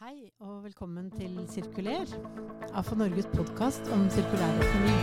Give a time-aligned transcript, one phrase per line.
[0.00, 2.08] Hei og velkommen til Sirkuler,
[2.72, 4.94] AFA Norges podkast om sirkulær økonomi.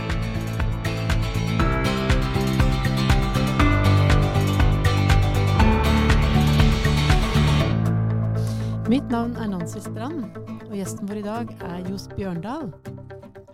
[8.90, 10.34] Mitt navn er Nancy Strand,
[10.66, 12.74] og gjesten vår i dag er Johs Bjørndal.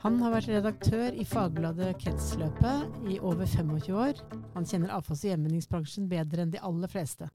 [0.01, 4.25] Han har vært redaktør i fagbladet Kretsløpet i over 25 år.
[4.57, 7.29] Han kjenner avfalls- og gjenvinningsbransjen bedre enn de aller fleste.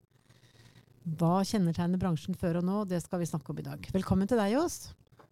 [1.18, 3.88] Hva kjennetegner bransjen før og nå, det skal vi snakke om i dag.
[3.96, 4.92] Velkommen til deg, Johs.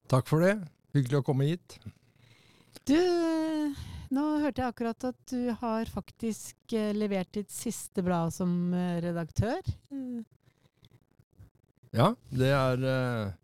[0.10, 0.56] Takk for det.
[0.96, 1.76] Hyggelig å komme hit.
[2.88, 2.96] Du,
[4.16, 9.02] nå hørte jeg akkurat at du har faktisk eh, levert ditt siste blad som eh,
[9.04, 9.60] redaktør.
[11.96, 13.36] Ja, det er eh,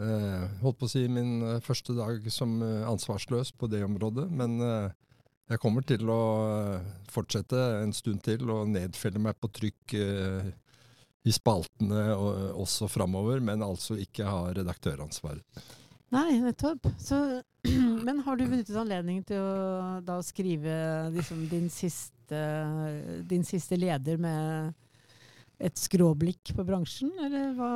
[0.00, 4.26] eh, holdt på å si min første dag som ansvarsløs på det området.
[4.32, 4.96] Men eh,
[5.50, 6.22] jeg kommer til å
[7.10, 10.50] fortsette en stund til og nedfelle meg på trykk eh,
[11.26, 15.64] i spaltene og, også framover, men altså ikke ha redaktøransvaret.
[16.10, 16.88] Nei, nettopp.
[16.98, 17.18] Så,
[18.06, 20.74] men har du benyttet anledningen til å da skrive
[21.14, 22.44] liksom, din, siste,
[23.30, 24.72] din siste leder med
[25.60, 27.70] et skråblikk på bransjen, eller hva?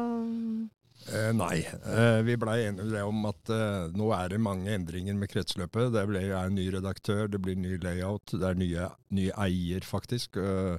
[1.12, 5.28] Eh, nei, eh, vi blei enige om at eh, nå er det mange endringer med
[5.28, 5.92] kretsløpet.
[5.92, 8.88] Det blir, er en ny redaktør, det blir ny layout, det er nye,
[9.18, 10.38] nye eier faktisk.
[10.40, 10.78] Eh,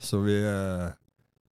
[0.00, 0.88] så, vi, eh,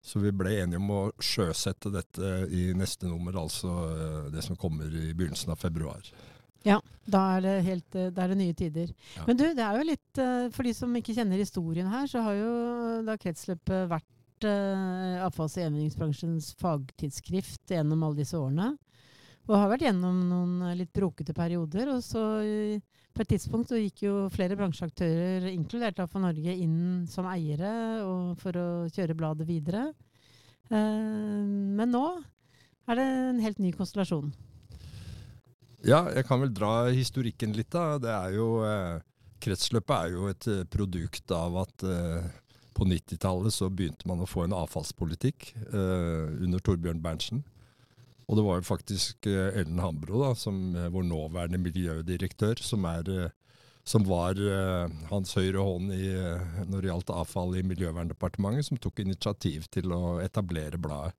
[0.05, 4.57] så vi ble enige om å sjøsette dette i neste nummer, altså eh, det som
[4.59, 6.05] kommer i begynnelsen av februar.
[6.65, 6.77] Ja,
[7.09, 8.91] da er det, helt, eh, da er det nye tider.
[9.15, 9.25] Ja.
[9.25, 12.21] Men du, det er jo litt eh, For de som ikke kjenner historien her, så
[12.25, 12.53] har jo
[13.07, 14.11] da Kretsløpet vært
[14.45, 18.75] avfalls- og gjenvinningsbransjens fagtidsskrift gjennom alle disse årene.
[19.45, 21.91] Og har vært gjennom noen eh, litt brokete perioder.
[21.93, 27.05] Og så eh, på et tidspunkt så gikk jo flere bransjeaktører, inkludert AFA Norge, inn
[27.09, 27.71] som eiere
[28.41, 29.87] for å kjøre bladet videre.
[30.71, 31.45] Eh,
[31.77, 32.05] men nå
[32.89, 34.33] er det en helt ny konstellasjon.
[35.85, 37.99] Ja, jeg kan vel dra historikken litt, da.
[38.01, 38.47] Det er jo
[39.45, 41.83] Kretsløpet er jo et produkt av at
[42.73, 47.43] på 90-tallet så begynte man å få en avfallspolitikk under Torbjørn Berntsen.
[48.25, 52.85] Og det var jo faktisk eh, Ellen Hambro, da, som eh, vår nåværende miljødirektør, som,
[52.89, 54.39] er, eh, som var
[55.11, 56.09] hans høyre hånd i,
[56.65, 61.13] når det gjaldt avfall i Miljøverndepartementet, som tok initiativ til å etablere bladet.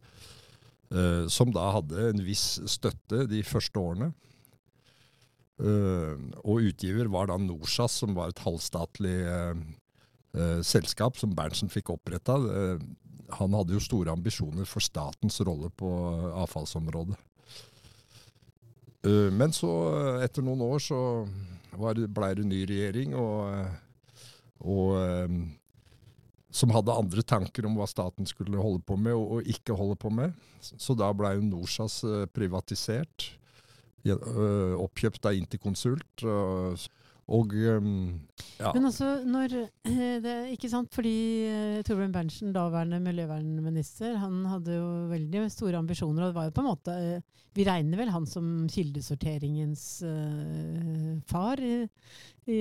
[1.30, 4.12] Som da hadde en viss støtte de første årene.
[6.42, 9.16] Og utgiver var da Norsas, som var et halvstatlig
[10.66, 12.38] selskap som Berntsen fikk oppretta.
[13.38, 15.90] Han hadde jo store ambisjoner for statens rolle på
[16.44, 17.16] avfallsområdet.
[19.06, 19.70] Eh, men så,
[20.24, 21.00] etter noen år, så
[21.76, 23.70] blei det ny regjering, og,
[24.64, 25.38] og eh,
[26.56, 30.12] som hadde andre tanker om hva staten skulle holde på med og, ikke holde på
[30.14, 30.36] med.
[30.60, 33.32] Så da blei Norsas eh, privatisert.
[34.06, 36.22] Oppkjøpt av Interconsult.
[36.22, 36.78] Og,
[37.26, 38.20] og øhm,
[38.60, 38.70] ja.
[38.70, 41.16] Men også når eh, det, Ikke sant, fordi
[41.50, 46.22] eh, Torbjørn Berntsen, daværende miljøvernminister, han hadde jo veldig store ambisjoner.
[46.22, 51.16] Og det var jo på en måte eh, Vi regner vel han som kildesorteringens uh,
[51.26, 51.58] far.
[52.46, 52.56] i,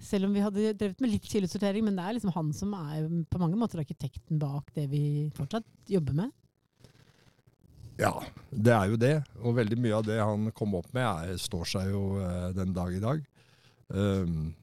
[0.00, 3.04] selv om vi hadde drevet med litt kildesortering, men det er liksom han som er
[3.28, 6.32] på mange måter arkitekten bak det vi fortsatt jobber med.
[8.00, 8.14] ja,
[8.50, 9.16] det er jo det.
[9.44, 12.06] Og veldig mye av det han kom opp med, er, står seg jo
[12.56, 13.28] den dag i dag.
[13.94, 14.54] Øhm,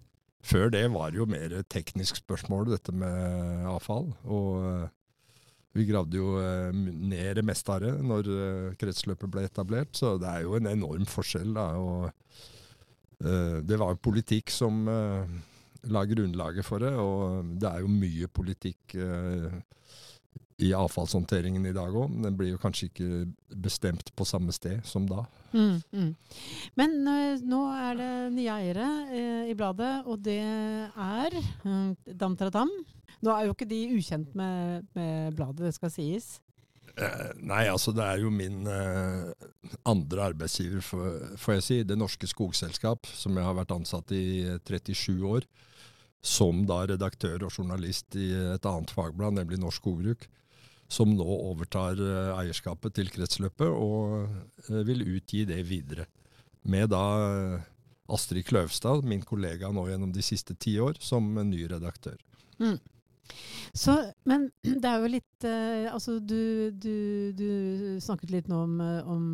[0.45, 4.11] før det var det jo mer teknisk spørsmål, dette med avfall.
[4.23, 4.87] Og øh,
[5.73, 10.15] vi gravde jo øh, ned det meste av det når øh, kretsløpet ble etablert, så
[10.21, 11.53] det er jo en enorm forskjell.
[11.55, 12.11] da, og
[13.65, 14.85] Det var jo politikk som
[15.87, 18.95] la grunnlaget for det, og det er jo mye politikk
[20.57, 22.13] i avfallshåndteringen i dag òg.
[22.23, 23.09] Den blir jo kanskje ikke
[23.65, 25.25] bestemt på samme sted som da.
[25.51, 26.11] Mm, mm.
[26.79, 31.35] Men eh, nå er det nye eiere eh, i bladet, og det er
[31.65, 32.71] mm, Dam Tradam.
[33.25, 36.37] Nå er jo ikke de ukjent med, med bladet, det skal sies.
[36.95, 38.63] Eh, nei, altså det er jo min
[39.83, 40.79] andre arbeidsgiver,
[41.35, 41.81] får jeg si.
[41.83, 45.49] Det Norske Skogselskap, som jeg har vært ansatt i 37 år.
[46.25, 50.25] Som da redaktør og journalist i et annet fagblad, nemlig Norsk Skogbruk.
[50.91, 54.27] Som nå overtar eh, eierskapet til kretsløpet og
[54.69, 56.05] eh, vil utgi det videre.
[56.69, 57.63] Med da eh,
[58.13, 62.19] Astrid Kløvstad, min kollega nå gjennom de siste ti år, som ny redaktør.
[62.61, 62.77] Mm.
[63.73, 63.95] Så,
[64.29, 64.45] men
[64.83, 67.49] det er jo litt eh, Altså, du, du, du
[68.03, 68.77] snakket litt nå om,
[69.09, 69.25] om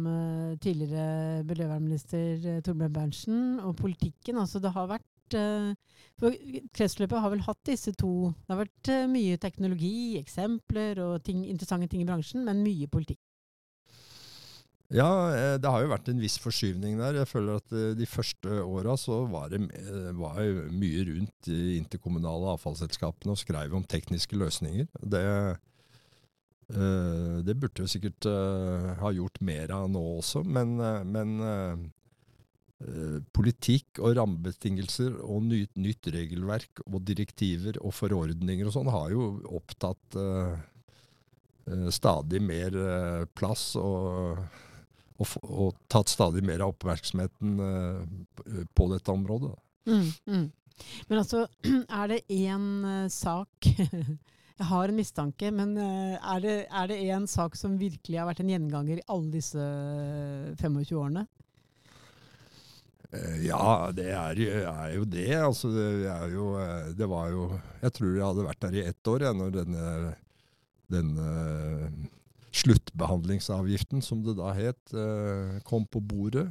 [0.64, 4.40] tidligere miljøvernminister Torbjørn Berntsen og politikken.
[4.40, 5.11] Altså, det har vært
[6.22, 6.38] for
[6.76, 11.44] Kretsløpet har vel hatt disse to Det har vært eh, mye teknologi, eksempler og ting,
[11.50, 13.20] interessante ting i bransjen, men mye politikk.
[14.92, 17.22] Ja, eh, det har jo vært en viss forskyvning der.
[17.22, 19.64] Jeg føler at eh, de første åra så var det
[20.20, 24.92] var mye rundt de interkommunale avfallsselskapene og skrev om tekniske løsninger.
[25.02, 25.24] Det,
[27.48, 28.28] det burde jo sikkert
[29.02, 30.78] ha gjort mer av nå også, men,
[31.12, 31.34] men
[33.36, 39.28] politikk og rammebetingelser og nytt, nytt, regelverk og direktiver og forordninger og sånn har jo
[39.54, 40.56] opptatt uh,
[41.94, 44.42] stadig mer uh, plass og,
[45.22, 47.54] og, og, tatt stadig mer av oppmerksomheten
[48.74, 49.54] på dette området.
[49.86, 50.48] Mm, mm.
[51.12, 51.46] Men altså,
[52.02, 53.70] er det én sak
[54.62, 56.44] Jeg har en mistanke, men er
[56.90, 59.70] det én sak som virkelig har vært en gjenganger i alle disse
[60.62, 61.24] 25 årene?
[63.12, 65.34] Eh, ja, det er, er, jo det.
[65.36, 67.50] Altså, det er jo eh, Det var jo
[67.82, 70.16] Jeg tror jeg hadde vært der i ett år, ja, når denne,
[70.92, 71.34] denne
[72.56, 76.48] sluttbehandlingsavgiften, som det da het, eh, kom på bordet.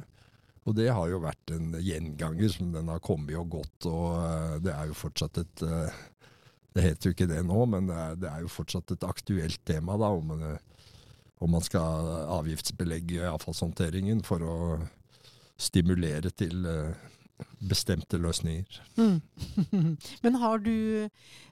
[0.69, 4.73] Og det har jo vært en gjenganger som den har kommet og gått, og det
[4.75, 5.63] er jo fortsatt et
[6.71, 9.59] Det heter jo ikke det nå, men det er, det er jo fortsatt et aktuelt
[9.65, 10.29] tema, da, om,
[11.41, 14.57] om man skal avgiftsbelegge avfallshåndteringen for å
[15.61, 17.11] stimulere til uh,
[17.61, 18.81] bestemte løsninger.
[18.97, 19.21] Mm.
[20.23, 21.09] Men har du,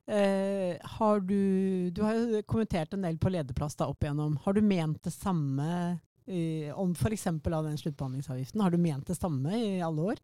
[0.08, 4.38] eh, har du Du har jo kommentert en del på lederplass da opp igjennom.
[4.46, 7.28] Har du ment det samme eh, om f.eks.
[7.28, 8.62] av den sluttbehandlingsavgiften?
[8.62, 10.22] Har du ment det samme i alle år?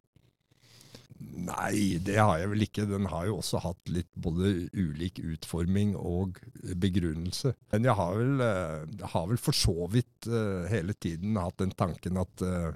[1.16, 2.84] Nei, det har jeg vel ikke.
[2.88, 6.40] Den har jo også hatt litt både ulik utforming og
[6.76, 7.54] begrunnelse.
[7.72, 11.72] Men jeg har vel, eh, har vel for så vidt uh, hele tiden hatt den
[11.72, 12.74] tanken at uh,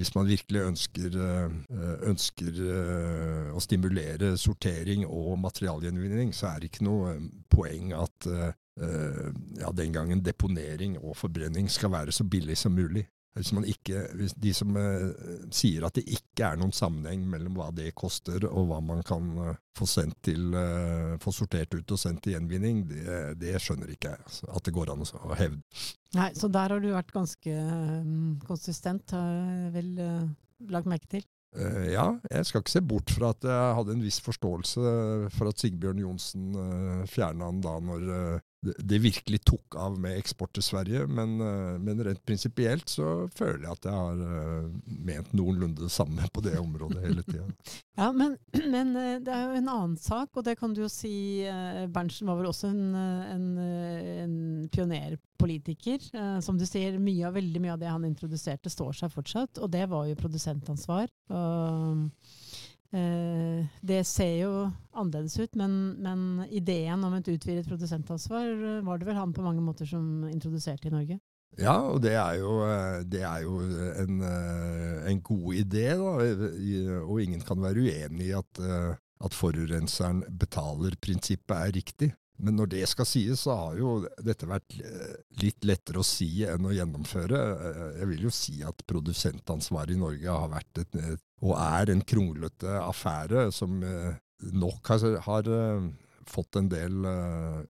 [0.00, 6.70] hvis man virkelig ønsker, eh, ønsker, eh, å stimulere sortering og materialgjenvinning, så er det
[6.70, 8.32] ikke noe eh, poeng at
[8.80, 13.02] ja, den gangen deponering og forbrenning skal være så billig som mulig.
[13.38, 15.10] Hvis man ikke, hvis de som uh,
[15.54, 19.28] sier at det ikke er noen sammenheng mellom hva det koster og hva man kan
[19.38, 19.86] uh, få,
[20.26, 24.26] til, uh, få, sortert ut og sendt til gjenvinning, det, det skjønner ikke jeg.
[24.26, 25.62] Altså, at det går an å hevde.
[26.18, 27.54] Nei, Så der har du vært ganske
[28.48, 29.92] konsistent, har jeg vel
[30.74, 31.28] lagt merke til?
[31.90, 34.90] ja, jeg skal ikke se bort fra at jeg hadde en viss forståelse
[35.34, 36.52] for at Sigbjørn Johnsen
[37.10, 38.04] fjerna den da når
[38.60, 41.06] det virkelig tok av med eksport til Sverige.
[41.08, 44.66] Men, eh, men rent prinsipielt så føler jeg at jeg har eh,
[45.08, 47.46] ment noenlunde det samme på det området hele tida.
[48.00, 48.36] ja, men,
[48.74, 51.14] men, eh, det er jo en annen sak, og det kan du jo si
[51.90, 54.36] Berntsen var vel også en, en, en
[54.72, 56.04] pionerpolitiker.
[56.44, 59.62] Som du sier, mye av, veldig mye av det han introduserte, står seg fortsatt.
[59.64, 61.08] Og det var jo produsentansvar.
[61.32, 62.10] Og
[62.90, 64.52] det ser jo
[64.98, 69.44] annerledes ut, men, men, ideen om et utvidet produsentansvar eh, var det vel han på
[69.44, 71.20] mange måter som introduserte i Norge?
[71.58, 73.60] Ja, og det er jo, eh, det er jo
[74.02, 74.24] en,
[75.10, 76.16] en, god idé, da.
[77.04, 78.62] Og ingen kan være uenig i at,
[79.20, 82.10] at forurenseren betaler-prinsippet er riktig.
[82.40, 83.94] Men når det skal sies, så har jo
[84.24, 84.76] dette vært
[85.42, 87.40] litt lettere å si enn å gjennomføre.
[87.98, 91.00] Jeg vil jo si at produsentansvaret i Norge har vært et,
[91.44, 94.14] og er en kronglete affære som eh,
[94.52, 95.90] nok har, har eh,
[96.30, 97.62] fått en del uh,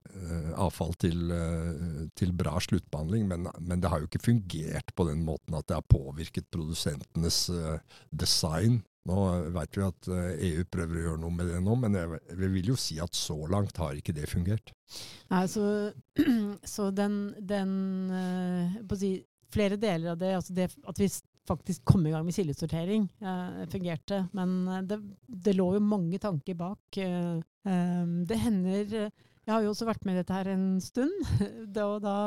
[0.60, 5.22] avfall til, uh, til, bra sluttbehandling, men, men, det har jo ikke fungert på den
[5.24, 7.78] måten at det har påvirket produsentenes uh,
[8.10, 8.82] design.
[9.08, 9.16] Nå
[9.56, 12.76] vet vi at EU prøver å gjøre noe med det nå, men jeg vil jo
[12.78, 14.74] si at så langt har ikke det fungert.
[15.32, 15.64] Nei, så,
[16.74, 17.72] så den, den
[19.00, 19.14] si,
[19.50, 21.08] Flere deler av det, altså det at vi
[21.50, 23.08] faktisk kom i gang med kildesortering.
[23.20, 24.24] Eh, fungerte.
[24.36, 27.00] Men eh, det, det, lå jo mange tanker bak.
[27.00, 29.10] Eh, eh, det hender
[29.50, 31.14] Jeg har jo også vært med i dette her en stund.
[31.76, 32.18] da, da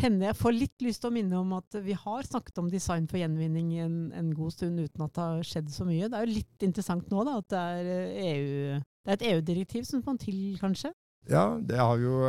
[0.00, 3.04] hender jeg får litt lyst til å minne om at vi har snakket om design
[3.10, 6.08] for gjenvinning en, en god stund uten at det har skjedd så mye.
[6.08, 7.92] Det er jo litt interessant nå da, at det er,
[8.30, 10.94] EU, det er et EU-direktiv som må til, kanskje?
[11.28, 12.24] Ja, det har jo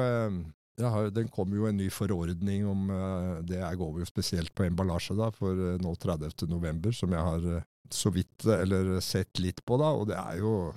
[0.84, 5.16] har, den kom jo en ny forordning om uh, Det går jo spesielt på emballasje
[5.16, 9.80] da, for nå 30.11, som jeg har så vidt eller sett litt på.
[9.80, 10.74] da, og det er jo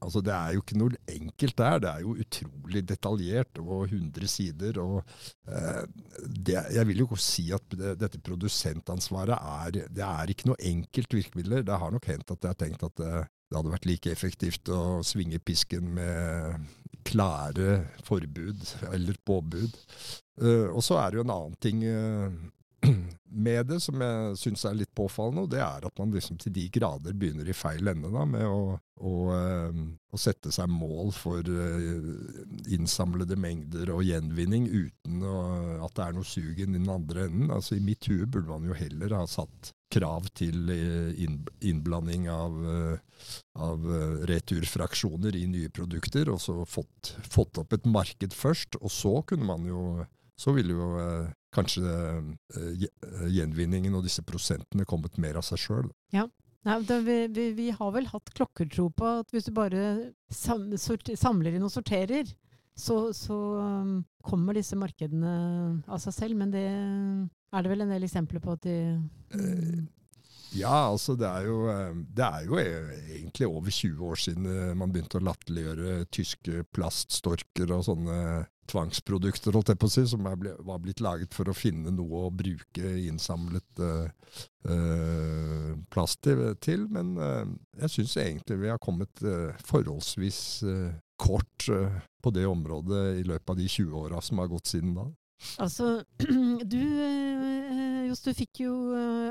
[0.00, 1.80] Altså, det er jo ikke noe enkelt der.
[1.84, 4.80] Det er jo utrolig detaljert og 100 sider.
[4.80, 5.02] og
[5.48, 5.82] eh,
[6.26, 11.14] det, Jeg vil jo si at det, dette produsentansvaret er det er ikke noe enkelt
[11.14, 11.66] virkemidler.
[11.66, 13.14] Det har nok hendt at jeg har tenkt at det,
[13.50, 16.68] det hadde vært like effektivt å svinge pisken med
[17.06, 19.76] klare forbud eller påbud.
[20.40, 22.32] Eh, og så er det jo en annen ting uh,
[23.46, 26.54] med det som jeg syns er litt påfallende, og det er at man liksom til
[26.56, 29.80] de grader begynner i feil ende da, med å, å, eh,
[30.10, 31.98] å sette seg mål for eh,
[32.74, 35.36] innsamlede mengder og gjenvinning uten å,
[35.86, 37.50] at det er noe sugen i den andre enden.
[37.54, 42.60] Altså I mitt hue burde man jo heller ha satt krav til innblanding av,
[43.58, 43.88] av
[44.30, 48.78] returfraksjoner i nye produkter, og så fått, fått opp et marked først.
[48.78, 49.82] Og så kunne man jo
[50.40, 52.84] så ville jo eh, kanskje uh,
[53.30, 55.90] gjenvinningen og disse prosentene kommet mer av seg sjøl.
[56.14, 56.28] Ja.
[56.68, 59.84] Nei, vi, vi, vi, har vel hatt klokkertro på at hvis du bare
[60.28, 62.28] sam, sorter, samler inn og sorterer,
[62.76, 65.32] så, så um, kommer disse markedene
[65.88, 66.36] av seg selv.
[66.42, 68.76] Men det er det vel en del eksempler på at de
[69.32, 69.88] um,
[70.50, 71.58] ja, altså det er, jo,
[72.10, 74.48] det er jo egentlig over 20 år siden
[74.80, 78.16] man begynte å latterliggjøre tyske plaststorker og sånne
[78.70, 82.26] tvangsprodukter, holdt jeg på å si, som ble, var blitt laget for å finne noe
[82.26, 84.08] å bruke innsamlet uh,
[84.70, 86.26] uh, plast
[86.64, 86.86] til.
[86.92, 87.44] Men uh,
[87.82, 89.24] jeg syns egentlig vi har kommet
[89.66, 90.42] forholdsvis
[91.20, 91.66] kort
[92.20, 95.10] på det området i løpet av de 20 åra som har gått siden da.
[95.60, 96.02] Altså,
[96.74, 96.80] du
[98.10, 98.72] Johs, du fikk jo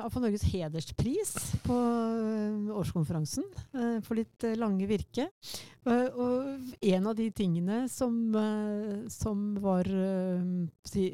[0.06, 1.34] AFA Norges hederspris
[1.66, 3.44] på uh, årskonferansen
[3.76, 5.26] uh, for ditt lange virke.
[5.90, 8.14] og en av de tingene som,
[9.10, 9.88] som var
[10.86, 11.08] si,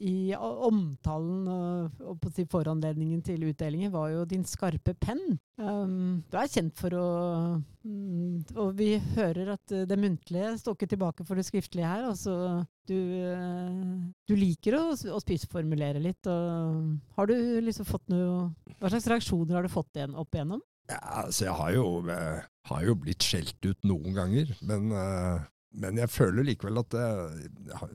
[0.00, 5.20] i omtalen og, og på foranledningen til utdelingen, var jo din skarpe penn.
[5.60, 7.08] Um, du er kjent for å
[7.84, 12.06] um, Og vi hører at det muntlige står ikke tilbake for det skriftlige her.
[12.08, 16.24] Altså, du, uh, du liker å, å spissformulere litt.
[16.26, 18.48] Har du liksom fått noe
[18.80, 20.64] Hva slags reaksjoner har du fått igjen, opp igjennom?
[20.90, 25.44] Ja, altså jeg har jo, jeg har jo blitt skjelt ut noen ganger, men uh,
[25.70, 27.88] men jeg føler likevel at jeg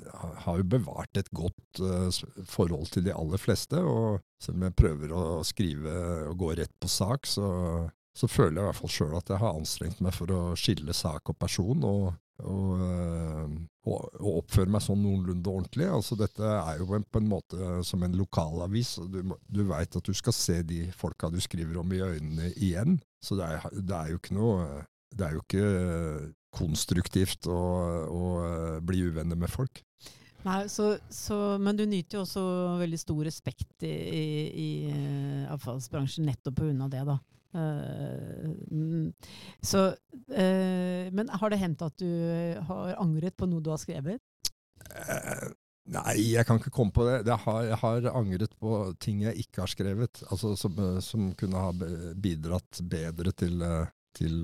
[0.46, 2.08] har jo bevart et godt uh,
[2.48, 3.82] forhold til de aller fleste.
[3.82, 5.96] Og selv om jeg prøver å skrive
[6.29, 7.48] og gå rett på sak, så,
[8.15, 10.96] så føler jeg i hvert fall sjøl at jeg har anstrengt meg for å skille
[10.96, 11.84] sak og person.
[11.84, 12.13] og,
[12.44, 12.72] og,
[13.88, 15.91] og, og oppføre meg sånn noenlunde ordentlig.
[15.91, 18.98] Altså Dette er jo på en måte som en lokalavis.
[19.03, 22.51] og Du, du veit at du skal se de folka du skriver om i øynene
[22.55, 23.00] igjen.
[23.24, 24.84] Så det er, det er jo ikke noe
[25.15, 25.67] det er jo ikke
[26.56, 27.60] konstruktivt å,
[28.08, 29.84] å eh, bli uvenner med folk.
[30.46, 32.44] Nei, så, så, Men du nyter jo også
[32.78, 34.26] veldig stor respekt i, i,
[34.62, 36.90] i eh, avfallsbransjen nettopp pga.
[36.94, 37.18] det, da.
[37.56, 39.12] Uh,
[39.64, 42.10] så, uh, men har det hendt at du
[42.68, 44.20] har angret på noe du har skrevet?
[44.92, 45.54] Uh,
[45.96, 47.22] nei, jeg kan ikke komme på det.
[47.24, 51.64] Jeg har, jeg har, angret på ting jeg ikke har skrevet, altså som, som kunne
[51.64, 51.72] ha
[52.20, 53.64] bidratt bedre til,
[54.20, 54.44] til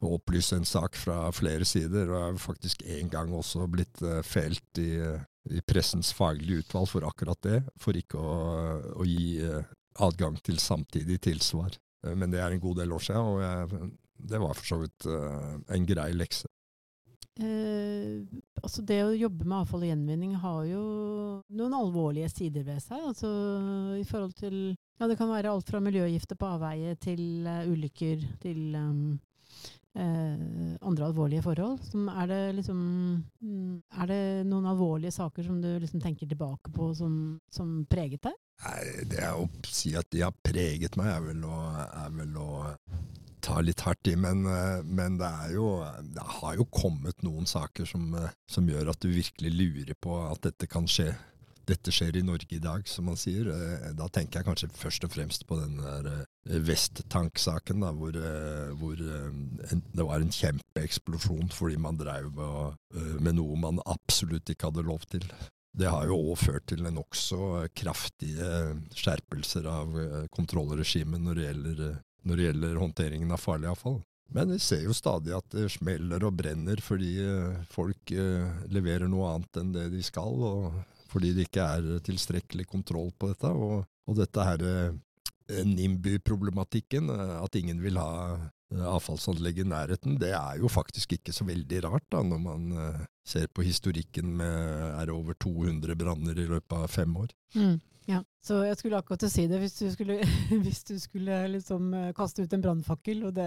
[0.00, 4.20] å opplyse en sak fra flere sider, og er faktisk en gang også blitt uh,
[4.26, 4.94] felt i,
[5.50, 8.36] i, pressens faglige utvalg for akkurat det, for ikke å,
[8.96, 9.60] å gi uh,
[10.06, 11.76] adgang til samtidig tilsvar.
[12.06, 13.92] Uh, men det er en god del år siden, og jeg,
[14.30, 16.48] det var for så vidt en grei lekse.
[18.60, 20.82] altså det å jobbe med avfall og gjenvinning har jo
[21.56, 23.00] noen alvorlige sider ved seg.
[23.00, 23.30] Altså
[23.96, 24.58] i forhold til
[25.00, 29.16] ja, Det kan være alt fra miljøgifter på avveie til ulykker til um,
[29.98, 31.80] eh, andre alvorlige forhold.
[32.14, 32.80] Er det, liksom,
[33.42, 37.14] mm, er det noen alvorlige saker som du liksom tenker tilbake på som,
[37.52, 38.36] som preget deg?
[38.60, 41.62] Nei, det å si at de har preget meg, er vel å,
[42.04, 42.50] er vel å
[43.40, 45.80] ta litt hardt i, men, eh, men det, jo,
[46.14, 50.18] det, har jo kommet noen saker som, eh, som, gjør at du virkelig lurer på
[50.26, 51.10] at dette kan skje
[51.70, 53.48] dette skjer i Norge i dag, som man sier.
[53.52, 58.16] Eh, da tenker jeg kanskje først og fremst på den der eh, Vesttank-saken, hvor,
[58.80, 62.32] hvor en, det var en kjempeeksplosjon fordi man drev
[63.20, 65.26] med noe man absolutt ikke hadde lov til.
[65.76, 68.48] Det har jo òg ført til nokså kraftige
[68.96, 69.94] skjerpelser av
[70.34, 71.42] kontrollregimet når
[72.26, 74.00] når det gjelder håndteringen av farlig avfall.
[74.34, 77.14] Men vi ser jo stadig at det smeller og brenner fordi
[77.70, 78.12] folk
[78.72, 80.34] leverer noe annet enn det de skal.
[80.50, 83.50] og fordi det ikke er tilstrekkelig kontroll på dette.
[83.50, 90.18] Og, og dette her eh, NIMBY-problematikken, eh, at ingen vil ha eh, avfallsanlegg i nærheten,
[90.22, 92.72] det er jo faktisk ikke så veldig rart, da, når man
[93.26, 97.34] ser på historikken med er over 200 branner i løpet av fem år.
[97.54, 97.78] Mm.
[98.10, 99.60] Ja, så jeg skulle akkurat si det.
[99.62, 100.16] Hvis du skulle,
[100.64, 103.46] hvis du skulle liksom kaste ut en brannfakkel, og det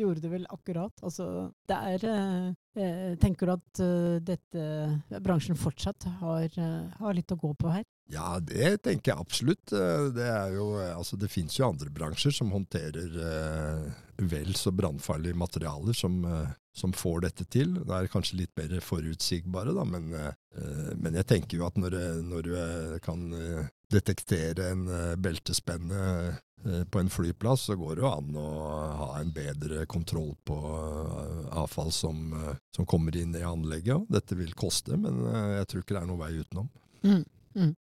[0.00, 0.94] gjorde du vel akkurat.
[1.06, 3.80] Altså, det er eh, Tenker du at
[4.24, 6.54] dette bransjen fortsatt har,
[7.00, 7.82] har, litt å gå på her?
[8.10, 9.64] Ja, det tenker jeg absolutt.
[9.70, 14.00] Det, er jo, altså, det finnes jo andre bransjer som håndterer eh,
[14.30, 16.22] vel så brannfarlige materialer som,
[16.76, 17.74] som, får dette til.
[17.84, 20.12] Det er kanskje litt mer forutsigbare, da, men,
[21.00, 21.96] men jeg tenker jo at når,
[22.26, 22.54] når du
[23.04, 23.24] kan
[23.90, 24.84] detektere en
[25.18, 26.36] beltespenne
[26.92, 28.48] på en flyplass, så går det jo an å
[29.00, 30.58] ha en bedre kontroll på
[31.56, 32.34] avfall som,
[32.76, 34.06] som, kommer inn i anlegget.
[34.12, 35.24] Dette vil koste, men
[35.56, 36.70] jeg tror ikke det er noen vei utenom.
[37.06, 37.24] Mm.
[37.56, 37.72] Mm.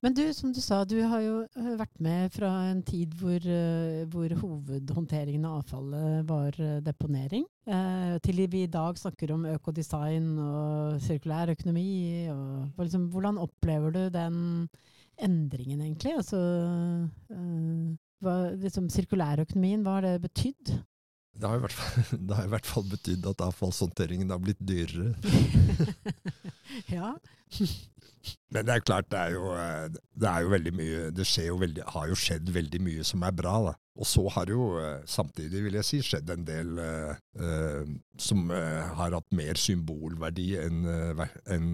[0.00, 3.44] Men du, som du sa, du har jo eh, vært med fra en tid hvor,
[3.44, 9.44] uh, hvor hovedhåndteringen av avfallet var uh, deponering, eh, til vi i dag snakker om
[9.52, 12.30] økodesign og sirkulær økonomi.
[12.32, 14.38] Og, liksom, hvordan opplever du den
[15.20, 16.16] endringen, egentlig?
[16.16, 16.40] Altså,
[18.24, 20.74] hva, liksom, sirkulærøkonomien, hva har det betydd?
[21.32, 25.12] Det har, fall, det har i hvert fall betydd at avfallshåndteringen har blitt dyrere.
[26.96, 27.14] ja.
[28.52, 31.56] Men det er klart, det er jo, eh, det er jo veldig mye Det jo
[31.60, 33.54] veldig, har jo skjedd veldig mye som er bra.
[33.68, 33.74] da.
[33.98, 37.90] Og så har det jo eh, samtidig, vil jeg si, skjedd en del uh, uh,
[38.16, 41.68] som har hatt mer symbolverdi enn en,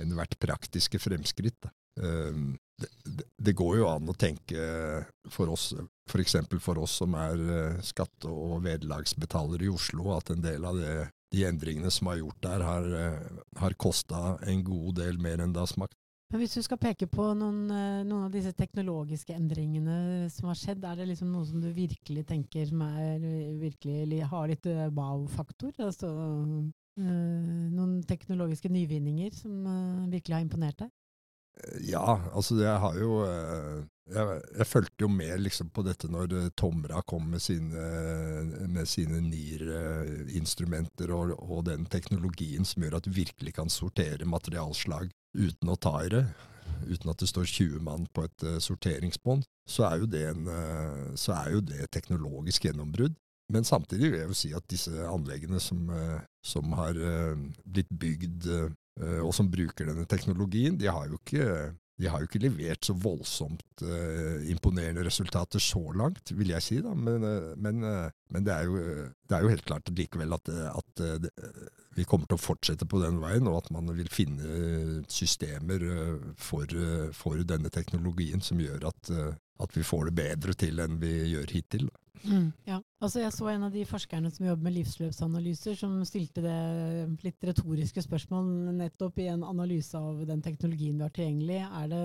[0.00, 1.68] en hvert praktiske fremskritt.
[1.98, 4.62] Det, det, det, går jo an å tenke
[5.34, 5.72] for oss,
[6.06, 6.36] f.eks.
[6.46, 10.94] For, for oss som er skatte- og vederlagsbetalere i Oslo, at en del av det
[11.34, 15.52] de endringene som er gjort der, har, eh, har kosta en god del mer enn
[15.52, 15.96] det har smakt.
[16.30, 20.58] Men Hvis du skal peke på noen, eh, noen, av disse teknologiske endringene som har
[20.60, 23.18] skjedd, er det liksom noe som du virkelig tenker som er,
[23.60, 25.72] virkelig, har litt eh, wow-faktor?
[25.78, 26.12] Altså,
[26.98, 29.62] noen teknologiske nyvinninger som
[30.10, 30.90] virkelig har imponert deg?
[31.84, 33.22] Ja, altså jeg har jo
[34.08, 39.20] jeg, jeg fulgte jo med liksom på dette når eh, Tomra kom med sine, sine
[39.24, 45.76] NIR-instrumenter og, og, den teknologien som gjør at du virkelig kan sortere materialslag uten å
[45.76, 46.24] ta i det.
[46.88, 50.26] Uten at det står 20 mann på et uh, sorteringsbånd, så, er jo det
[51.20, 53.16] så er jo det teknologisk gjennombrudd.
[53.52, 55.88] Men samtidig vil jeg jo si at disse anleggene som,
[56.44, 56.98] som har
[57.64, 58.44] blitt bygd
[58.98, 61.74] og som bruker denne teknologien, de har jo ikke
[62.06, 66.76] har jo ikke levert så voldsomt uh, imponerende resultater så langt, vil jeg si.
[66.84, 68.76] da, Men, uh, men, men det, er jo,
[69.26, 71.32] det, er jo, helt klart likevel at, at det,
[71.98, 75.82] vi kommer til å fortsette på den veien, og at man vil finne systemer
[76.38, 76.70] for,
[77.18, 79.10] for denne teknologien som gjør at,
[79.58, 81.88] at, vi får det bedre til enn vi gjør hittil.
[82.24, 82.80] Mm, ja.
[83.02, 86.56] Altså jeg så en av de forskerne som jobber med livsløpsanalyser, som stilte det
[87.22, 91.60] litt retoriske spørsmål nettopp i en analyse av den teknologien vi har tilgjengelig.
[91.82, 92.02] Er det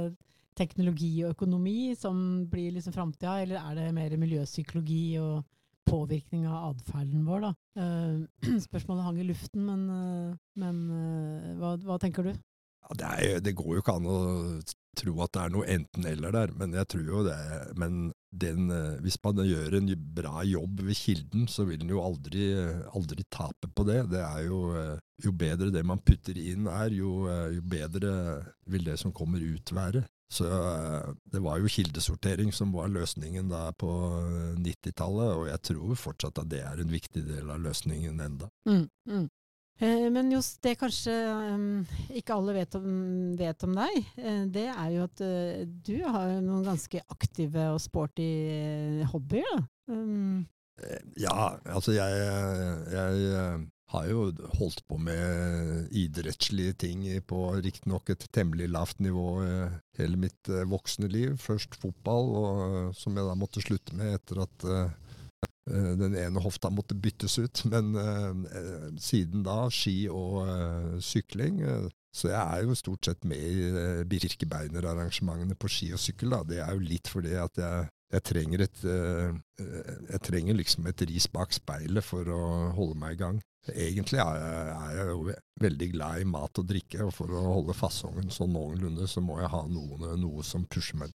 [0.57, 5.41] teknologi og økonomi som blir liksom framtida, eller er det mer miljøpsykologi og
[5.89, 7.47] påvirkning av atferden vår?
[7.47, 7.51] da?
[7.79, 12.33] Uh, spørsmålet hang i luften, men, uh, men uh, hva, hva, tenker du?
[12.83, 14.17] Ja, det, er, det, går jo ikke an å
[14.97, 17.39] tro at det er noe enten-eller der, men jeg tror jo det.
[17.79, 22.01] Men den, eh, hvis man gjør en bra jobb ved kilden, så vil en jo
[22.03, 22.47] aldri,
[22.93, 23.99] aldri, tape på det.
[24.13, 28.13] Det er jo, eh, jo bedre det man putter inn er, jo, eh, jo bedre
[28.65, 30.05] vil det som kommer ut være.
[30.33, 30.47] Så
[31.29, 33.89] det var jo kildesortering som var løsningen da på
[34.57, 38.49] 90-tallet, og jeg tror fortsatt at det er en viktig del av løsningen enda.
[38.65, 39.27] Mm, mm.
[39.81, 41.83] Eh, men just det kanskje um,
[42.13, 42.87] ikke alle vet om,
[43.39, 45.23] vet om deg, uh, det er jo at
[45.87, 48.31] du har noen ganske aktive og sporty
[49.13, 49.49] hobbyer.
[49.53, 49.63] da.
[49.93, 50.43] Um.
[51.21, 52.21] Ja, altså jeg,
[52.89, 54.23] jeg, har jo
[54.57, 59.27] holdt på med idrettslige ting på riktignok et temmelig lavt nivå
[59.99, 61.37] hele mitt voksne liv.
[61.37, 65.02] Først fotball, og, som jeg da måtte slutte med etter at Eh,
[65.65, 67.63] den ene hofta måtte byttes ut.
[67.71, 71.61] Men uh, siden da ski og uh, sykling.
[71.63, 76.35] Uh, så jeg er jo stort sett med i uh, Birkebeiner-arrangementene på ski og sykkel.
[76.35, 76.43] Da.
[76.49, 81.25] Det er jo litt fordi at jeg, jeg trenger et Jeg trenger liksom et ris
[81.33, 82.43] bak speilet for å
[82.75, 83.41] holde meg i gang.
[83.71, 87.43] Egentlig er jeg, er jeg, jo veldig glad i mat og drikke, og for å
[87.47, 91.13] holde fasongen sånn noenlunde, så må jeg ha noe, noe som pusher meg.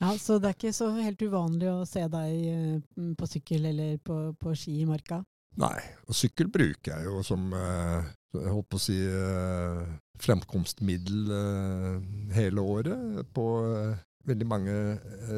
[0.00, 3.98] Ja, Så det er ikke så helt uvanlig å se deg eh, på sykkel eller
[4.04, 5.22] på, på ski i marka?
[5.60, 5.76] Nei,
[6.08, 9.84] og sykkel bruker jeg jo som eh, jeg holdt på å si eh,
[10.24, 11.30] fremkomstmiddel
[12.34, 13.22] hele året.
[13.34, 13.46] På
[14.24, 14.74] veldig mange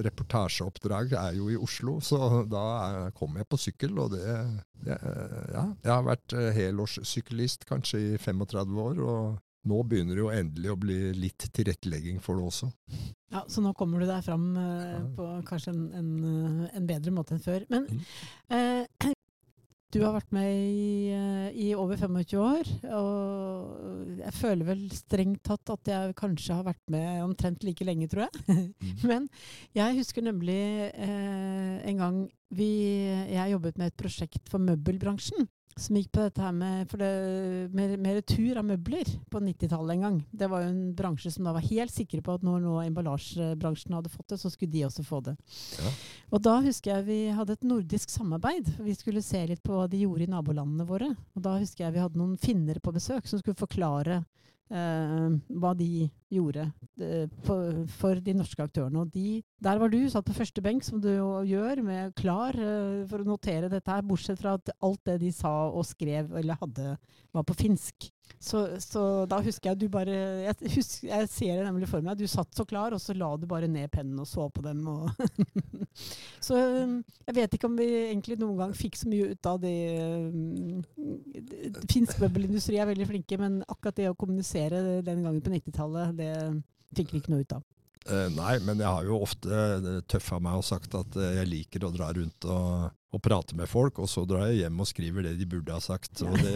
[0.05, 3.97] reportasjeoppdrag er jo i Oslo, så da kommer jeg på sykkel.
[4.01, 4.37] Og det,
[4.87, 10.33] det Ja, jeg har vært helårssyklist kanskje i 35 år, og nå begynner det jo
[10.33, 12.71] endelig å bli litt tilrettelegging for det også.
[13.35, 17.13] Ja, Så nå kommer du deg fram uh, på kanskje en, en, eh, en, bedre
[17.15, 17.67] måte enn før.
[17.73, 18.03] Men mm.
[18.55, 19.11] uh,
[19.97, 25.43] du har vært med i, uh, i, over 25 år, og jeg føler vel strengt
[25.49, 28.47] tatt at jeg kanskje har vært med omtrent like lenge, tror jeg.
[28.47, 29.05] mm.
[29.11, 29.29] Men
[29.77, 30.61] jeg husker nemlig
[30.97, 32.25] en gang
[32.55, 32.71] vi,
[33.35, 35.51] jeg jobbet med et prosjekt for møbelbransjen.
[35.77, 37.09] Som gikk på dette her med, for det,
[37.77, 40.19] med, med retur av møbler på 90-tallet en gang.
[40.33, 43.97] Det var jo en bransje som da var helt sikre på at når nå emballasjebransjen
[43.99, 45.37] hadde fått det, så skulle de også få det.
[45.77, 45.93] Ja.
[46.33, 48.73] Og da husker jeg vi hadde et nordisk samarbeid.
[48.87, 51.13] Vi skulle se litt på hva de gjorde i nabolandene våre.
[51.37, 54.23] Og da husker jeg vi hadde noen finnere på besøk som skulle forklare
[54.69, 56.65] hva de gjorde
[56.99, 59.05] eh, for, for de norske aktørene.
[59.05, 61.11] Og de, der var du, satt på første benk, som du
[61.47, 65.33] gjør, med klar eh, for å notere dette her, bortsett fra at alt det de
[65.35, 66.97] sa og skrev eller hadde,
[67.35, 68.11] var på finsk.
[68.39, 72.19] Så, så da husker jeg du bare jeg, husker, jeg ser det nemlig for meg.
[72.19, 74.85] Du satt så klar, og så la du bare ned pennen og så på dem.
[76.47, 79.63] Så um, jeg vet ikke om vi egentlig noen gang fikk så mye ut av
[79.63, 79.73] det.
[80.29, 80.83] um,
[81.89, 86.35] Finsk møbelindustri er veldig flinke, men akkurat det å kommunisere den gangen på 90-tallet, det
[86.99, 87.65] fikk vi ikke noe ut av.
[88.07, 91.51] Eh, nei, men jeg har jo ofte eh, tøffa meg og sagt at eh, jeg
[91.51, 94.89] liker å dra rundt og, og prate med folk, og så drar jeg hjem og
[94.91, 96.23] skriver det de burde ha sagt.
[96.23, 96.55] Og det,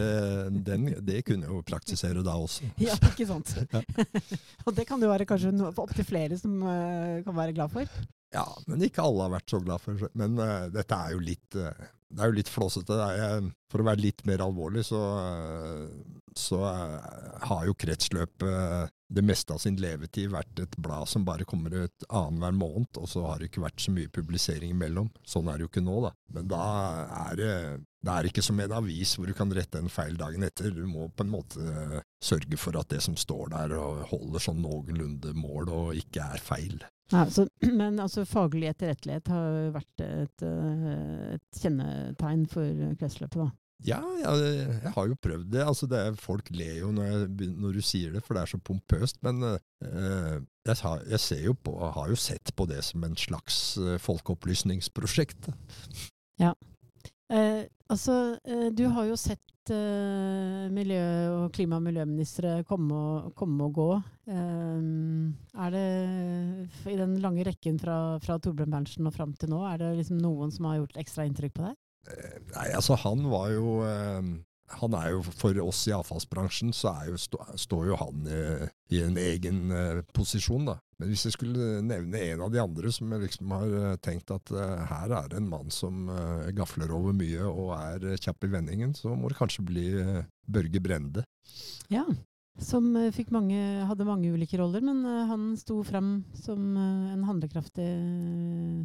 [0.67, 2.71] den, det kunne jeg jo praktisere da også.
[2.87, 3.51] Ja, ikke sant?
[4.65, 8.01] og det kan det være kanskje opptil flere som kan være glad for.
[8.31, 10.05] Ja, men ikke alle har vært så glad for.
[10.15, 11.73] Men uh, dette er jo litt uh,
[12.11, 12.95] det er jo litt flåsete.
[13.71, 14.99] For å være litt mer alvorlig, så,
[16.35, 21.73] så har jo kretsløpet det meste av sin levetid vært et blad som bare kommer
[21.83, 25.09] ut annenhver måned, og så har det ikke vært så mye publisering imellom.
[25.27, 26.13] Sånn er det jo ikke nå, da.
[26.35, 26.65] Men da
[27.27, 27.55] er det
[28.01, 30.71] det er ikke som en avis hvor du kan rette en feil dagen etter.
[30.73, 33.75] Du må på en måte eh, sørge for at det som står der
[34.09, 36.79] holder sånn noenlunde mål og ikke er feil.
[37.11, 37.45] Ja, så,
[37.81, 43.51] men altså, faglig etterrettelighet har vært et, eh, et kjennetegn for kretsløpet, da.
[43.87, 45.63] Ja, jeg, jeg har jo prøvd det.
[45.65, 48.51] Altså det er, folk ler jo når, jeg, når du sier det, for det er
[48.51, 49.17] så pompøst.
[49.25, 53.97] Men uh, jeg, har- jeg på, har jo sett på det som en slags eh,
[53.97, 55.49] folkeopplysningsprosjekt.
[57.31, 63.29] Eh, altså, eh, du har jo sett eh, miljø- og klima- og miljøministre komme og,
[63.39, 63.89] komme og gå.
[64.31, 65.85] Er det
[66.91, 70.19] i den lange rekken fra, fra Torbjørn Berntsen og fram til nå, er det liksom
[70.21, 71.80] noen som har gjort ekstra inntrykk på deg?
[72.09, 74.31] Eh, Nei, altså han var jo eh,
[74.79, 79.01] Han er jo for oss i avfallsbransjen, så jo, stå, står jo han eh, i
[79.03, 80.77] en egen eh, posisjon, da.
[81.01, 84.31] Men hvis jeg skulle nevne en av de andre som jeg liksom har eh, tenkt
[84.31, 86.07] at her er det en mann som
[86.55, 89.87] gafler over mye og er kjapp i vendingen, så må det kanskje bli
[90.47, 91.25] Børge Brende.
[91.91, 92.05] Ja.
[92.61, 97.87] Som mange, hadde mange ulike roller, men han sto frem som en handlekraftig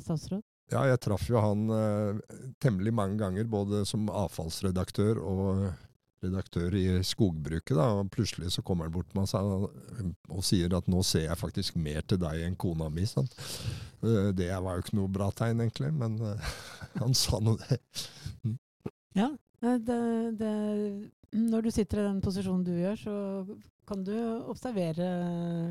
[0.07, 0.42] statsråd.
[0.72, 5.66] Ja, jeg traff jo han eh, temmelig mange ganger, både som avfallsredaktør og
[6.24, 7.74] redaktør i skogbruket.
[7.76, 11.38] Da, og plutselig så kommer han bort med seg og sier at nå ser jeg
[11.38, 13.07] faktisk mer til deg enn kona mi.
[13.07, 13.37] Sant?
[14.02, 16.52] Eh, Det var jo ikke noe bra tegn, egentlig, men eh,
[17.02, 17.81] han sa nå det.
[19.16, 19.31] Ja,
[19.62, 20.00] eh, det,
[20.40, 20.52] det,
[21.37, 23.16] når du sitter i den posisjonen du gjør, så
[23.87, 24.14] kan du
[24.51, 25.09] observere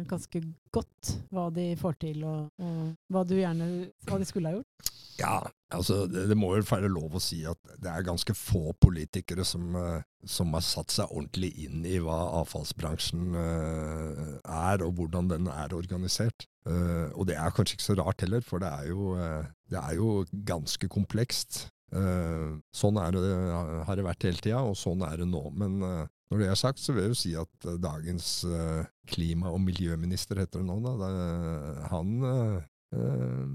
[0.10, 0.42] ganske
[0.74, 3.70] godt hva de får til, og, og hva, gjerne,
[4.08, 4.94] hva de skulle ha gjort.
[5.16, 5.36] Ja,
[5.72, 9.46] altså det, det må vel være lov å si at det er ganske få politikere
[9.48, 15.32] som, eh, som har satt seg ordentlig inn i hva avfallsbransjen eh, er, og hvordan
[15.32, 16.50] den er organisert.
[16.68, 19.16] Eh, og det er kanskje ikke så rart heller, for det er jo,
[19.72, 21.66] det er jo ganske komplekst.
[21.96, 23.22] Sånn er det,
[23.88, 25.46] har det vært hele tida, og sånn er det nå.
[25.56, 25.78] Men
[26.32, 29.62] når det er sagt, så vil jeg jo si at eh, dagens eh, klima- og
[29.62, 32.56] miljøminister heter det nå, da, det, han eh,
[32.98, 33.52] eh,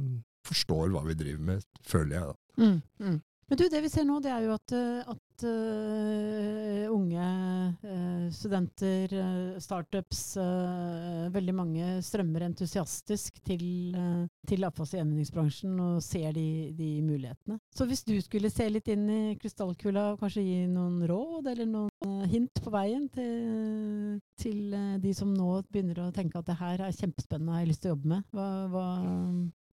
[0.46, 2.30] forstår hva vi driver med, føler jeg.
[2.30, 2.62] da.
[2.62, 3.18] Mm, mm.
[3.50, 7.24] Men du, det vi ser nå, det er jo at, eh, at uh, unge
[7.82, 10.20] uh, studenter, uh, startups,
[11.34, 13.64] veldig mange strømmer entusiastisk til,
[14.46, 16.46] til avfalls- og gjenvinningsbransjen og ser de,
[16.78, 17.58] de mulighetene.
[17.74, 21.70] Så hvis du skulle se litt inn i krystallkula og kanskje gi noen råd eller
[21.74, 26.86] noen hint på veien til, til de som nå begynner å tenke at det her
[26.86, 28.90] er kjempespennende og har lyst til å jobbe med, hva, hva,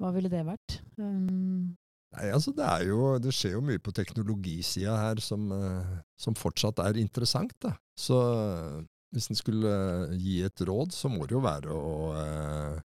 [0.00, 0.80] hva ville det vært?
[0.96, 1.76] Um,
[2.16, 6.80] Nei, altså det, jo, det skjer jo mye på teknologisida her som, eh, som fortsatt
[6.84, 7.52] er interessant.
[7.60, 7.74] Da.
[7.98, 8.78] Så eh,
[9.12, 12.14] hvis en skulle eh, gi et råd, så må det jo være å,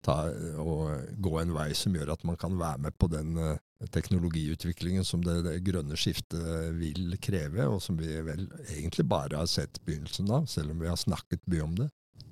[0.04, 0.22] ta,
[0.56, 0.76] å
[1.20, 3.36] gå en vei som gjør at man kan være med på den
[3.92, 6.40] teknologiutviklingen som det, det grønne skiftet
[6.76, 10.88] vil kreve, og som vi vel egentlig bare har sett begynnelsen av, selv om vi
[10.88, 11.88] har snakket mye om det.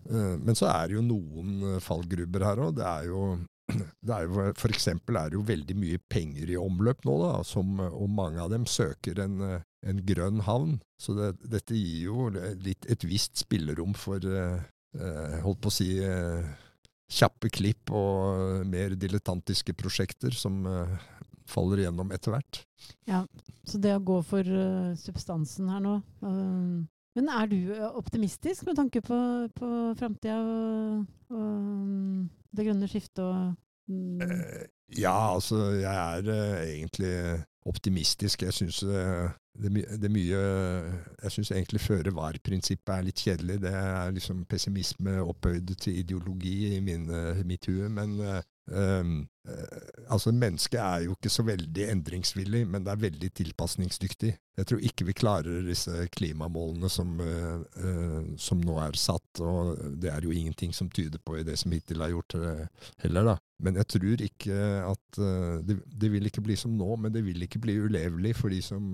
[0.09, 2.77] Men så er det jo noen fallgrubber her òg.
[2.77, 3.23] Det er jo
[3.69, 7.33] det er jo, for eksempel er det jo veldig mye penger i omløp nå, da,
[7.47, 9.43] som, og mange av dem søker en,
[9.85, 10.79] en grønn havn.
[11.01, 15.91] Så det, dette gir jo litt, et visst spillerom for, eh, holdt på å si,
[16.03, 16.49] eh,
[17.09, 20.99] kjappe klipp og mer dilettantiske prosjekter som, eh,
[21.49, 22.63] faller igjennom etter hvert.
[23.09, 23.25] Ja,
[23.65, 26.85] Så det å gå for uh, substansen her nå uh,
[27.19, 29.19] Men er du optimistisk med tanke på,
[29.57, 33.55] på framtida og, og, um, det grønne skiftet og
[33.89, 34.21] um
[34.97, 38.43] Ja, altså jeg er egentlig optimistisk.
[38.43, 40.39] Jeg syns det, det, mye
[41.23, 43.59] Jeg syns egentlig føre var-prinsippet er litt kjedelig.
[43.65, 47.05] Det er liksom pessimisme opphøyd til ideologi i min,
[47.45, 47.89] mitt hue.
[47.89, 48.17] Men
[48.71, 49.21] um,
[50.13, 54.33] altså Mennesket er jo ikke så veldig endringsvillig, men det er veldig tilpasningsdyktig.
[54.59, 59.79] Jeg tror ikke vi klarer disse klimamålene som, uh, uh, som nå er satt, og
[60.03, 63.33] det er jo ingenting som tyder på i det som hittil er gjort uh, heller,
[63.33, 63.37] da.
[63.65, 65.19] Men jeg tror ikke at
[65.67, 68.61] det, det, vil ikke bli som nå, men det vil ikke bli ulevelig for de
[68.63, 68.93] som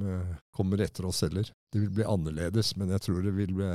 [0.57, 1.51] kommer etter oss heller.
[1.69, 3.69] Det vil bli annerledes, men jeg tror, vil bli,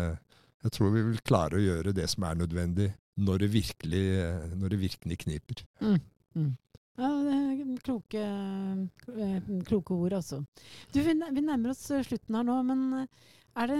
[0.65, 4.05] jeg tror vi vil klare å gjøre det som er nødvendig, når det virkelig,
[4.55, 5.63] når det virkelig kniper.
[5.83, 5.99] Mm.
[6.35, 6.51] Mm.
[6.99, 7.09] Ja,
[7.83, 8.21] kloke,
[9.15, 10.43] eh, kloke ord, altså.
[10.91, 13.27] Du, vi, nærmer oss eh, slutten her nå, men eh,
[13.59, 13.77] er det,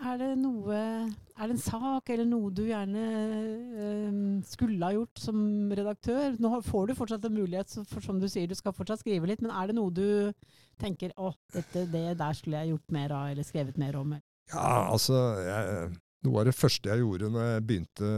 [0.00, 3.02] er det noe Er det en sak eller noe du gjerne
[4.48, 5.36] skulle ha gjort som
[5.70, 6.38] redaktør?
[6.40, 9.42] Nå får du fortsatt en mulighet, for som du sier, du skal fortsatt skrive litt,
[9.44, 10.32] men er det noe du
[10.82, 14.16] tenker å, dette, det der skulle jeg gjort mer av, eller skrevet mer om?
[14.54, 18.10] Ja, altså jeg, Noe av det første jeg gjorde når jeg begynte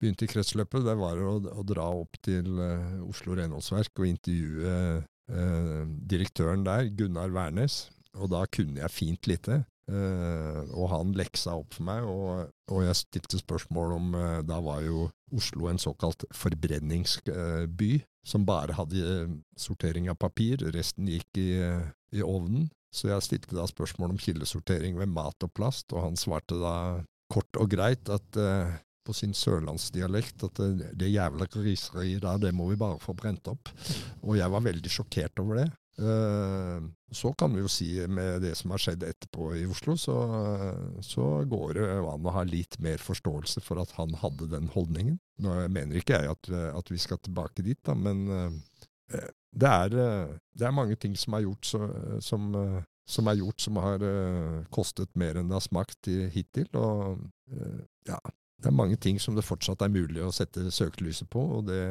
[0.00, 4.74] begynte i kretsløpet, det var å, å dra opp til uh, Oslo renholdsverk og intervjue
[5.32, 7.86] uh, direktøren der, Gunnar Wærnes.
[8.16, 9.62] Og da kunne jeg fint lite.
[9.86, 14.16] Uh, og han leksa opp for meg, og, og jeg stilte spørsmål om
[14.48, 15.04] Da var jo
[15.36, 17.92] Oslo en såkalt forbrenningsby,
[18.26, 19.26] som bare hadde
[19.58, 20.62] sortering av papir.
[20.74, 21.50] Resten gikk i,
[22.14, 22.68] i ovnen.
[22.94, 26.76] Så jeg stilte da spørsmål om kildesortering ved mat og plast, og han svarte da
[27.32, 28.40] kort og greit at
[29.06, 33.46] på sin sørlandsdialekt at det, det jævla griseriet der, det må vi bare få brent
[33.52, 33.70] opp.
[34.24, 35.68] Og jeg var veldig sjokkert over det.
[35.96, 40.16] Uh, så kan vi jo si med det som har skjedd etterpå i Oslo, så,
[41.00, 45.16] så går det an å ha litt mer forståelse for at han hadde den holdningen.
[45.40, 49.22] Nå mener ikke jeg at, at vi skal tilbake dit, da, men uh,
[49.56, 51.80] det, er, det, er, mange ting som er gjort så,
[52.20, 52.50] som,
[53.06, 54.02] som er gjort som har
[54.74, 56.66] kostet mer enn det har smakt hittil.
[56.74, 57.22] Og
[58.08, 58.18] ja,
[58.62, 61.82] det er mange ting som det fortsatt er mulig å sette søkelyset på, og det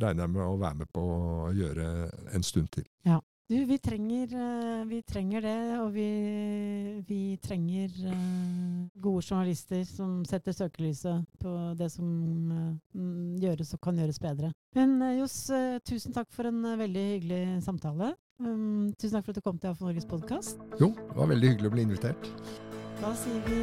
[0.00, 1.86] regner jeg med å være med på å gjøre
[2.34, 2.86] en stund til.
[3.08, 3.20] Ja.
[3.44, 6.06] Du, vi trenger, eh, vi trenger det, og vi,
[7.04, 7.92] vi, trenger
[8.96, 12.08] gode journalister som setter søkelyset på det som
[13.42, 14.48] gjøres og kan gjøres bedre.
[14.74, 15.36] Men Johs,
[15.84, 18.14] tusen takk for en veldig hyggelig samtale.
[18.40, 20.58] Um, tusen takk for at du kom til AF Norges podkast.
[20.80, 22.30] Jo, det var veldig hyggelig å bli invitert.
[22.98, 23.60] Da sier vi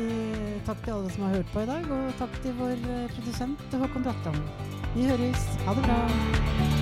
[0.68, 3.80] takk til alle som har hørt på i dag, og takk til vår eh, produsent
[3.84, 4.70] Håkon Bratland.
[4.96, 5.50] Vi høres.
[5.68, 6.81] Ha det bra.